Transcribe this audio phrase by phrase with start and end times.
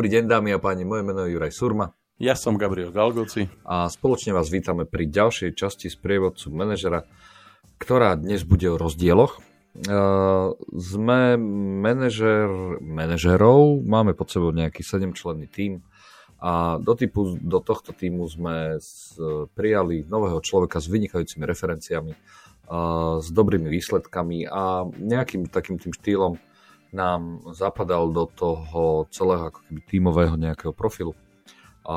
[0.00, 1.92] Dobrý deň, dámy a páni, moje meno je Juraj Surma.
[2.16, 3.52] Ja som Gabriel Galgoci.
[3.68, 7.04] A spoločne vás vítame pri ďalšej časti z prievodcu manažera,
[7.76, 9.44] ktorá dnes bude o rozdieloch.
[9.76, 11.36] Uh, sme
[11.84, 12.48] manažer,
[12.80, 15.84] manažerov, máme pod sebou nejaký 7-členný tím
[16.40, 19.20] a do, typu, do tohto týmu sme z,
[19.52, 26.40] prijali nového človeka s vynikajúcimi referenciami, uh, s dobrými výsledkami a nejakým takým tým štýlom,
[26.90, 31.14] nám zapadal do toho celého ako keby tímového nejakého profilu
[31.86, 31.96] a,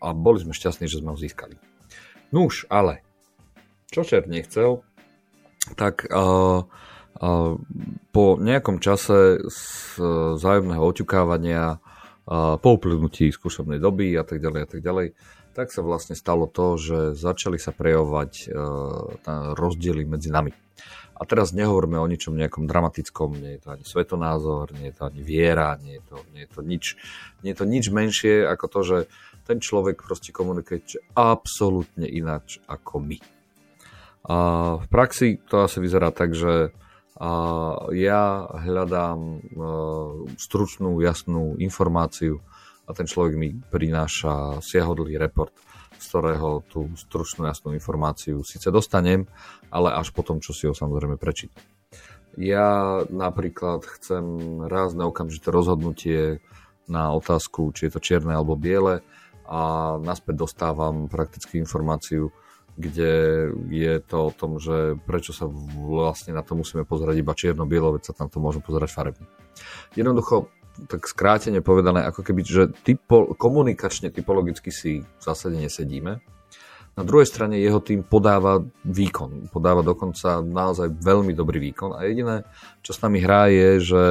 [0.00, 1.56] a boli sme šťastní, že sme ho získali.
[2.34, 3.04] Nuž, ale
[3.92, 4.82] čo čert nechcel,
[5.78, 7.52] tak uh, uh,
[8.10, 9.44] po nejakom čase
[10.36, 15.06] zájomného oťukávania, uh, po uplynutí skúšobnej doby a tak ďalej a tak ďalej,
[15.54, 20.50] tak sa vlastne stalo to, že začali sa prejavovať uh, rozdiely medzi nami.
[21.14, 25.02] A teraz nehovoríme o ničom nejakom dramatickom, nie je to ani svetonázor, nie je to
[25.06, 26.84] ani viera, nie je to, nie je to, nič,
[27.46, 28.98] nie je to nič menšie ako to, že
[29.46, 30.82] ten človek proste komunikuje
[31.14, 33.18] absolútne ináč ako my.
[34.26, 34.36] A
[34.82, 36.74] v praxi to asi vyzerá tak, že
[37.14, 37.30] a
[37.94, 39.38] ja hľadám
[40.34, 42.42] stručnú, jasnú informáciu
[42.84, 45.54] a ten človek mi prináša siahodlý report
[45.98, 49.26] z ktorého tú stručnú jasnú informáciu síce dostanem,
[49.70, 51.62] ale až potom, čo si ho samozrejme prečítam.
[52.34, 54.24] Ja napríklad chcem
[54.66, 56.42] raz na okamžité rozhodnutie
[56.90, 59.06] na otázku, či je to čierne alebo biele
[59.46, 62.34] a naspäť dostávam prakticky informáciu,
[62.74, 65.46] kde je to o tom, že prečo sa
[65.78, 69.26] vlastne na to musíme pozerať iba čierno-bielo, veď sa tam to môžeme pozerať farebne.
[69.94, 70.50] Jednoducho
[70.90, 76.18] tak skrátene povedané, ako keby, že typo, komunikačne, typologicky si v zásade nesedíme.
[76.94, 79.50] Na druhej strane jeho tým podáva výkon.
[79.50, 82.46] Podáva dokonca naozaj veľmi dobrý výkon a jediné,
[82.86, 84.02] čo s nami hrá je, že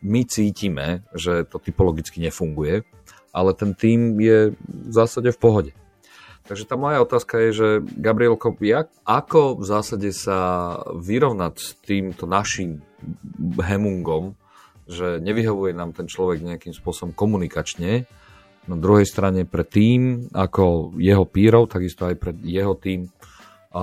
[0.00, 2.86] my cítime, že to typologicky nefunguje,
[3.34, 5.72] ale ten tým je v zásade v pohode.
[6.46, 10.38] Takže tá moja otázka je, že Gabrielko, jak, ako v zásade sa
[10.98, 12.82] vyrovnať s týmto našim
[13.58, 14.34] hemungom,
[14.90, 18.10] že nevyhovuje nám ten človek nejakým spôsobom komunikačne.
[18.66, 23.06] Na druhej strane pre tým, ako jeho pírov, takisto aj pre jeho tým,
[23.70, 23.82] a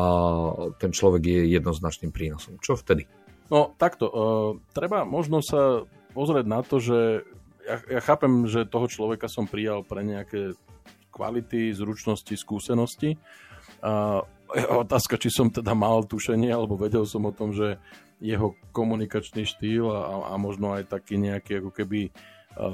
[0.84, 2.59] ten človek je jednoznačným prínosom.
[2.59, 3.07] Čo vtedy?
[3.47, 7.24] No takto, uh, treba možno sa pozrieť na to, že
[7.63, 10.59] ja, ja chápem, že toho človeka som prijal pre nejaké
[11.16, 13.16] kvality, zručnosti, skúsenosti.
[13.79, 14.24] A
[14.84, 17.78] otázka, či som teda mal tušenie, alebo vedel som o tom, že
[18.18, 22.12] jeho komunikačný štýl a, a možno aj taký nejaký ako keby e,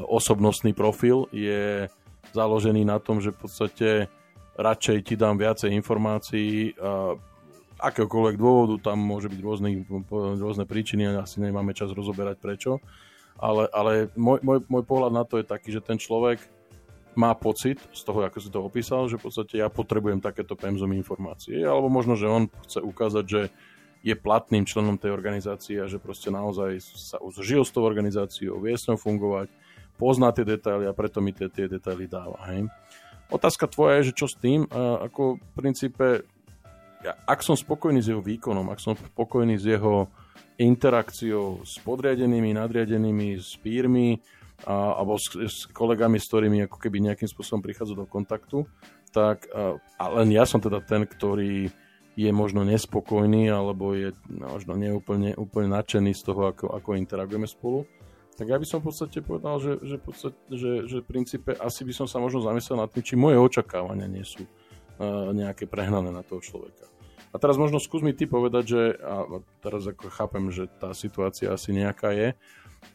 [0.07, 1.91] osobnostný profil je
[2.31, 3.89] založený na tom, že v podstate
[4.55, 7.19] radšej ti dám viacej informácií a
[7.83, 9.69] akéhokoľvek dôvodu, tam môže byť rôzne,
[10.39, 12.79] rôzne príčiny asi nemáme čas rozoberať prečo.
[13.35, 16.39] Ale, ale môj, môj, môj pohľad na to je taký, že ten človek
[17.13, 20.93] má pocit z toho, ako si to opísal, že v podstate ja potrebujem takéto pemzum
[20.97, 21.61] informácie.
[21.61, 23.41] Alebo možno, že on chce ukázať, že
[24.03, 28.75] je platným členom tej organizácie a že proste naozaj sa žil s tou organizáciou, vie
[28.75, 29.47] s ňou fungovať,
[29.95, 32.35] pozná tie detaily a preto mi tie, tie detaily dáva.
[32.51, 32.67] Hej.
[33.31, 34.67] Otázka tvoja je, že čo s tým?
[35.07, 36.27] Ako v princípe,
[36.99, 40.11] ja, ak som spokojný s jeho výkonom, ak som spokojný s jeho
[40.59, 44.19] interakciou s podriadenými, nadriadenými, s pírmi,
[44.63, 48.67] a, alebo s, s kolegami, s ktorými ako keby nejakým spôsobom prichádza do kontaktu,
[49.13, 49.77] tak a,
[50.19, 51.69] len ja som teda ten, ktorý
[52.13, 57.89] je možno nespokojný alebo je možno neúplne úplne nadšený z toho, ako, ako interagujeme spolu,
[58.33, 61.85] tak ja by som v podstate povedal, že, že, podstate, že, že v princípe asi
[61.85, 66.09] by som sa možno zamyslel nad tým, či moje očakávania nie sú uh, nejaké prehnané
[66.09, 66.89] na toho človeka.
[67.33, 69.25] A teraz možno skús mi ty povedať, že a
[69.61, 72.37] teraz ako chápem, že tá situácia asi nejaká je,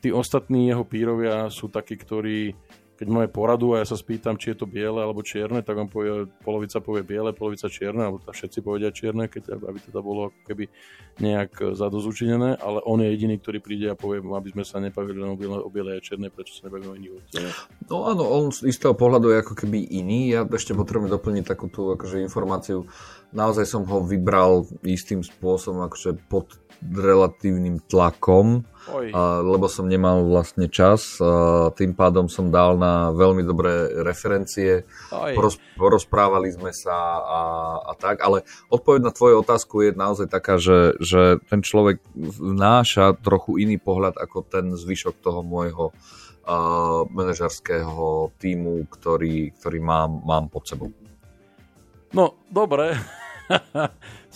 [0.00, 2.52] tí ostatní jeho pírovia sú takí, ktorí
[2.98, 5.86] keď máme poradu a ja sa spýtam, či je to biele alebo čierne, tak on
[5.86, 10.34] povie, polovica povie biele, polovica čierne, alebo teda všetci povedia čierne, keď, aby teda bolo
[10.42, 10.66] keby
[11.22, 15.30] nejak zadozučinené, ale on je jediný, ktorý príde a povie, aby sme sa nepavili len
[15.34, 17.22] o biele, a čierne, prečo sa nebavíme o iných
[17.86, 20.34] No áno, on z istého pohľadu je ako keby iný.
[20.34, 22.90] Ja ešte potrebujem doplniť takú tú akože informáciu.
[23.30, 30.70] Naozaj som ho vybral istým spôsobom, akože pod relatívnym tlakom, a, lebo som nemal vlastne
[30.70, 31.18] čas.
[31.74, 37.40] Tým pádom som dal na veľmi dobré referencie, Poroz, porozprávali sme sa a,
[37.88, 42.02] a tak, ale odpoveď na tvoju otázku je naozaj taká, že, že ten človek
[42.38, 50.22] vnáša trochu iný pohľad ako ten zvyšok toho môjho uh, manažerského týmu, ktorý, ktorý mám,
[50.24, 50.90] mám pod sebou.
[52.12, 52.96] No, dobre,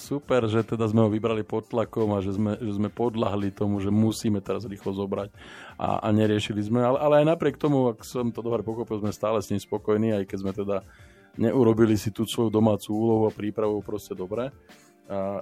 [0.08, 3.78] Super, že teda sme ho vybrali pod tlakom a že sme, že sme podľahli tomu,
[3.78, 5.30] že musíme teraz rýchlo zobrať
[5.76, 6.80] a, a neriešili sme.
[6.80, 10.16] Ale, ale aj napriek tomu, ak som to dobre pochopil, sme stále s ním spokojní,
[10.16, 10.76] aj keď sme teda
[11.36, 14.52] neurobili si tú svoju domácu úlohu a prípravu proste dobre.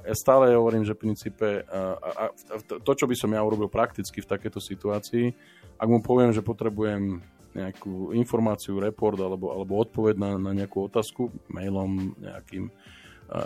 [0.02, 2.24] Ja stále hovorím, že v princípe a, a,
[2.66, 5.30] to, čo by som ja urobil prakticky v takejto situácii,
[5.78, 11.34] ak mu poviem, že potrebujem nejakú informáciu, report alebo, alebo odpoveď na, na nejakú otázku
[11.50, 12.70] mailom, nejakým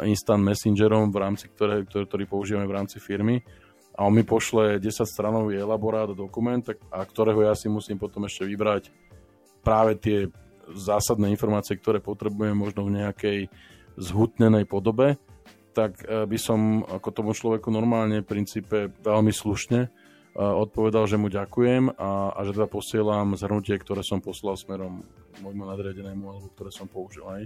[0.08, 3.44] instant messengerom, v rámci ktoré, ktoré, ktorý používame v rámci firmy.
[3.94, 8.42] A on mi pošle 10 stranový elaborát, dokument, a ktorého ja si musím potom ešte
[8.42, 8.90] vybrať
[9.62, 10.26] práve tie
[10.72, 13.38] zásadné informácie, ktoré potrebujem možno v nejakej
[13.94, 15.20] zhutnenej podobe,
[15.76, 19.86] tak e, by som ako tomu človeku normálne v princípe veľmi slušne
[20.34, 25.06] odpovedal, že mu ďakujem a, a že teda posielam zhrnutie, ktoré som poslal smerom
[25.38, 27.22] môjmu nadriadenému alebo ktoré som použil.
[27.26, 27.42] Aj.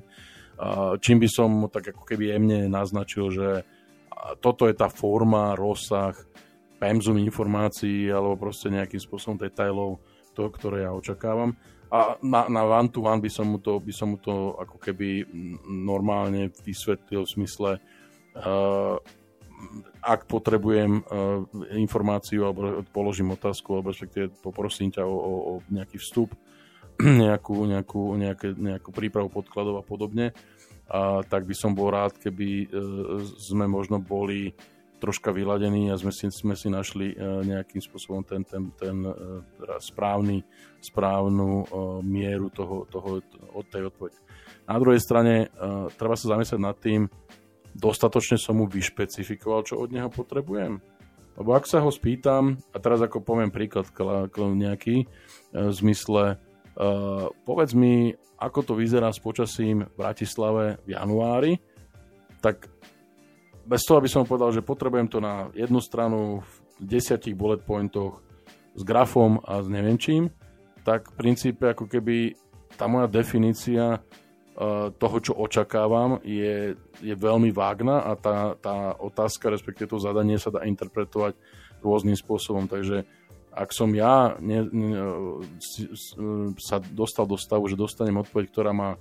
[0.99, 3.49] Čím by som tak ako keby jemne naznačil, že
[4.41, 6.17] toto je tá forma, rozsah,
[6.81, 10.01] pemzum informácií alebo proste nejakým spôsobom detailov
[10.33, 11.55] toho, ktoré ja očakávam.
[11.89, 14.77] A na, na one to one by som mu to, by som mu to ako
[14.77, 15.25] keby
[15.65, 18.97] normálne vysvetlil v smysle uh,
[20.03, 21.45] ak potrebujem uh,
[21.75, 26.33] informáciu alebo položím otázku, alebo respektíve poprosím ťa o, o, o nejaký vstup,
[27.25, 30.33] nejakú, nejakú, nejaké, nejakú prípravu podkladov a podobne,
[30.89, 34.57] a tak by som bol rád, keby uh, sme možno boli
[34.99, 39.43] troška vyladení a sme si, sme si našli uh, nejakým spôsobom ten, ten, ten uh,
[39.79, 40.43] správny,
[40.83, 41.67] správnu uh,
[42.03, 43.23] mieru toho, toho,
[43.55, 44.19] od tej odpovede.
[44.67, 47.07] Na druhej strane uh, treba sa zamyslieť nad tým,
[47.79, 50.83] dostatočne som mu vyšpecifikoval, čo od neho potrebujem.
[51.39, 53.87] Lebo ak sa ho spýtam, a teraz ako poviem príklad
[54.35, 55.07] nejaký, e,
[55.55, 61.63] v zmysle, uh, povedz mi, ako to vyzerá s počasím v Bratislave v januári,
[62.43, 62.71] tak
[63.67, 66.51] bez toho, aby som povedal, že potrebujem to na jednu stranu v
[66.83, 68.23] desiatich bullet pointoch
[68.79, 70.31] s grafom a s neviem čím,
[70.87, 72.39] tak v princípe ako keby
[72.79, 73.99] tá moja definícia
[74.99, 80.51] toho, čo očakávam, je, je veľmi vágna a tá, tá otázka, respektíve to zadanie sa
[80.51, 81.39] dá interpretovať
[81.79, 82.67] rôznym spôsobom.
[82.67, 83.07] Takže
[83.55, 84.91] ak som ja ne, ne,
[86.59, 88.99] sa dostal do stavu, že dostanem odpoveď, ktorá ma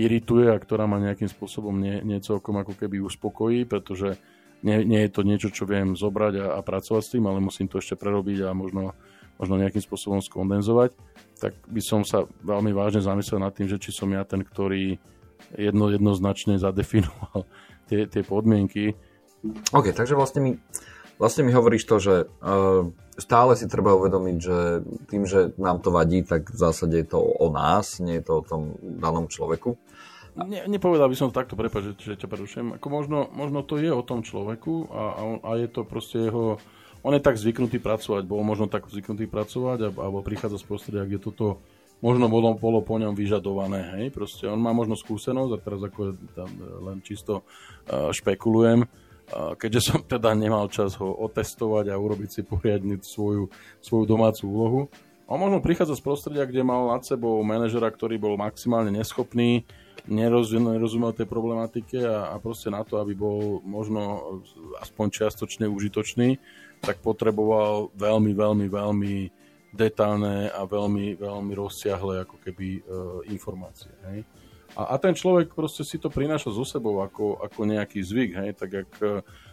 [0.00, 4.16] irituje a ktorá ma nejakým spôsobom nie, nie ako keby uspokojí, pretože
[4.64, 7.68] nie, nie je to niečo, čo viem zobrať a, a pracovať s tým, ale musím
[7.68, 8.96] to ešte prerobiť a možno
[9.40, 10.92] možno nejakým spôsobom skondenzovať,
[11.40, 15.00] tak by som sa veľmi vážne zamyslel nad tým, že či som ja ten, ktorý
[15.56, 17.48] jedno, jednoznačne zadefinoval
[17.88, 18.94] tie, tie podmienky.
[19.72, 20.52] OK, takže vlastne mi,
[21.16, 22.84] vlastne mi hovoríš to, že uh,
[23.16, 24.58] stále si treba uvedomiť, že
[25.08, 28.32] tým, že nám to vadí, tak v zásade je to o nás, nie je to
[28.40, 29.80] o tom danom človeku.
[30.38, 32.68] Ne, nepovedal by som to takto, prepáč, že, že ťa prerušujem.
[32.78, 36.62] Ako možno, možno to je o tom človeku a, a, a je to proste jeho
[37.00, 41.20] on je tak zvyknutý pracovať, bol možno tak zvyknutý pracovať, alebo prichádza z prostredia, kde
[41.20, 41.60] toto
[42.00, 43.80] možno bolo, bolo po ňom vyžadované.
[43.96, 44.04] Hej?
[44.12, 46.50] Proste on má možno skúsenosť a teraz ako tam
[46.88, 52.40] len čisto uh, špekulujem, uh, keďže som teda nemal čas ho otestovať a urobiť si
[52.44, 53.52] poriadne svoju,
[53.84, 54.80] svoju domácu úlohu.
[55.30, 59.62] On možno prichádza z prostredia, kde mal nad sebou manažera, ktorý bol maximálne neschopný,
[60.10, 64.42] nerozumel tej problematike a, a proste na to, aby bol možno
[64.82, 66.34] aspoň čiastočne užitočný,
[66.80, 69.14] tak potreboval veľmi, veľmi, veľmi
[69.70, 72.80] detálne a veľmi, veľmi rozsiahle ako keby e,
[73.30, 73.92] informácie.
[74.10, 74.26] Hej.
[74.74, 78.50] A, a ten človek proste si to prináša so sebou ako, ako nejaký zvyk, hej,
[78.58, 79.06] tak ak e,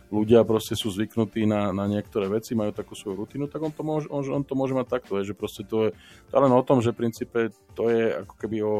[0.09, 3.83] ľudia proste sú zvyknutí na, na niektoré veci, majú takú svoju rutinu, tak on to
[3.85, 5.89] môže, on, on to môže mať takto, hej, že proste to je,
[6.29, 7.39] to len o tom, že v princípe
[7.77, 8.75] to je ako keby o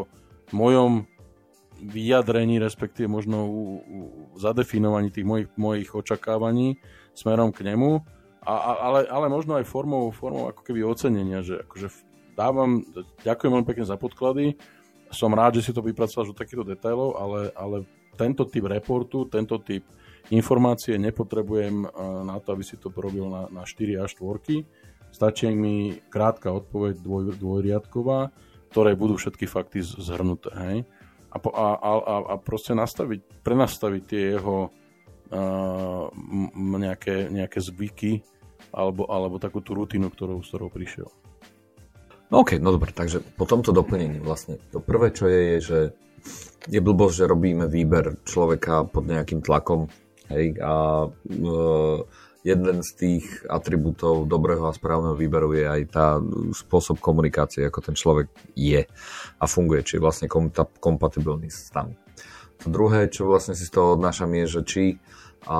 [0.55, 1.05] mojom
[1.77, 3.99] vyjadrení, respektíve možno u, u
[4.41, 6.81] zadefinovaní tých mojich, mojich očakávaní
[7.13, 8.01] smerom k nemu
[8.47, 11.91] a, ale, ale možno aj formou, formou ako keby ocenenia, že akože
[12.39, 12.87] dávam,
[13.27, 14.55] ďakujem veľmi pekne za podklady,
[15.11, 17.83] som rád, že si to vypracoval do takýchto detailov, ale, ale
[18.15, 19.83] tento typ reportu, tento typ
[20.31, 21.87] informácie nepotrebujem
[22.27, 24.63] na to, aby si to porobil na, na 4 až 4.
[25.07, 28.35] Stačí mi krátka odpoveď dvoj, dvojriadková,
[28.75, 30.51] ktoré budú všetky fakty zhrnuté.
[30.51, 30.77] Hej?
[31.31, 34.67] A, a, a, a proste nastaviť, prenastaviť tie jeho
[35.31, 36.05] uh,
[36.75, 38.19] nejaké, nejaké zvyky,
[38.71, 41.09] alebo, alebo takú tú rutinu, ktorou, s ktorou prišiel.
[42.27, 45.79] No OK, no dobre, takže po tomto doplnení vlastne to prvé, čo je, je, že
[46.67, 49.87] je blbosť, že robíme výber človeka pod nejakým tlakom
[50.27, 51.99] hej, a uh,
[52.43, 56.07] jeden z tých atribútov dobrého a správneho výberu je aj tá
[56.51, 58.87] spôsob komunikácie, ako ten človek je
[59.39, 60.27] a funguje, či je vlastne
[60.79, 61.95] kompatibilný s nami.
[62.63, 64.83] To druhé, čo vlastne si z toho odnášam, je, že či
[65.47, 65.59] a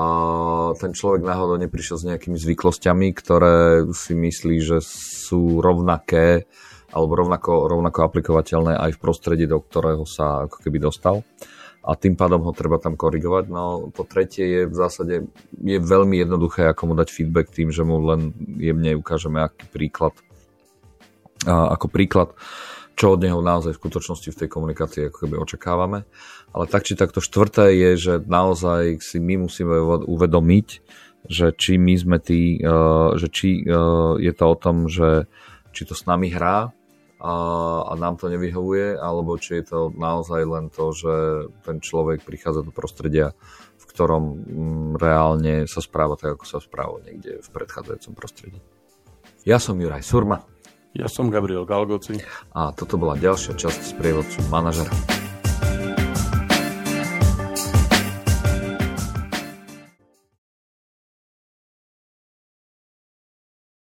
[0.76, 6.44] ten človek náhodou neprišiel s nejakými zvyklosťami, ktoré si myslí, že sú rovnaké
[6.92, 11.24] alebo rovnako, rovnako aplikovateľné aj v prostredí, do ktorého sa ako keby dostal
[11.88, 13.44] a tým pádom ho treba tam korigovať.
[13.48, 15.14] No po tretie je v zásade
[15.56, 20.12] je veľmi jednoduché, ako mu dať feedback tým, že mu len jemne ukážeme aký príklad
[21.48, 22.34] a ako príklad
[22.98, 26.02] čo od neho naozaj v skutočnosti v tej komunikácii ako keby očakávame.
[26.50, 30.68] Ale tak či takto štvrté je, že naozaj si my musíme uvedomiť,
[31.30, 32.58] že či my sme tí,
[33.14, 33.62] že či
[34.18, 35.30] je to o tom, že
[35.70, 36.74] či to s nami hrá
[37.22, 37.34] a,
[37.86, 41.14] a nám to nevyhovuje, alebo či je to naozaj len to, že
[41.62, 43.34] ten človek prichádza do prostredia,
[43.78, 48.58] v ktorom mm, reálne sa správa tak, ako sa správal niekde v predchádzajúcom prostredí.
[49.46, 50.57] Ja som Juraj Surma.
[50.98, 52.18] Ja som Gabriel Galgoci.
[52.58, 55.17] A toto bola ďalšia časť z prievodcu manažera.